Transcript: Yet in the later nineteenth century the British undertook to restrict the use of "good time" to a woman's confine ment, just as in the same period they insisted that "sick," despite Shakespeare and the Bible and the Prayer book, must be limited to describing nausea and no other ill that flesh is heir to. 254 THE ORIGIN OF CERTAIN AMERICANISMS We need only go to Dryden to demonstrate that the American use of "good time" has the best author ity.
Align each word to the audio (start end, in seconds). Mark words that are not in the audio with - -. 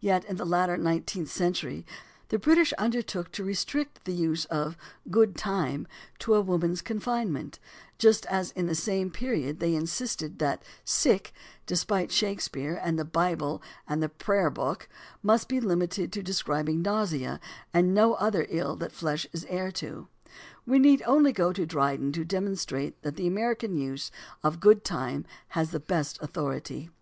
Yet 0.00 0.24
in 0.24 0.36
the 0.36 0.46
later 0.46 0.78
nineteenth 0.78 1.28
century 1.28 1.84
the 2.30 2.38
British 2.38 2.72
undertook 2.78 3.30
to 3.32 3.44
restrict 3.44 4.06
the 4.06 4.14
use 4.14 4.46
of 4.46 4.78
"good 5.10 5.36
time" 5.36 5.86
to 6.20 6.32
a 6.36 6.40
woman's 6.40 6.80
confine 6.80 7.30
ment, 7.34 7.58
just 7.98 8.24
as 8.32 8.50
in 8.52 8.64
the 8.66 8.74
same 8.74 9.10
period 9.10 9.60
they 9.60 9.74
insisted 9.74 10.38
that 10.38 10.62
"sick," 10.86 11.34
despite 11.66 12.10
Shakespeare 12.10 12.80
and 12.82 12.98
the 12.98 13.04
Bible 13.04 13.60
and 13.86 14.02
the 14.02 14.08
Prayer 14.08 14.48
book, 14.48 14.88
must 15.22 15.48
be 15.48 15.60
limited 15.60 16.14
to 16.14 16.22
describing 16.22 16.80
nausea 16.80 17.38
and 17.74 17.92
no 17.92 18.14
other 18.14 18.46
ill 18.48 18.74
that 18.76 18.90
flesh 18.92 19.26
is 19.34 19.44
heir 19.50 19.70
to. 19.72 20.08
254 20.64 20.64
THE 20.64 20.64
ORIGIN 20.64 20.64
OF 20.64 20.64
CERTAIN 20.64 20.72
AMERICANISMS 20.72 20.72
We 20.72 20.78
need 20.78 21.02
only 21.04 21.32
go 21.34 21.52
to 21.52 21.66
Dryden 21.66 22.12
to 22.12 22.24
demonstrate 22.24 23.02
that 23.02 23.16
the 23.16 23.26
American 23.26 23.76
use 23.76 24.10
of 24.42 24.60
"good 24.60 24.82
time" 24.82 25.26
has 25.48 25.72
the 25.72 25.78
best 25.78 26.18
author 26.22 26.54
ity. 26.54 26.88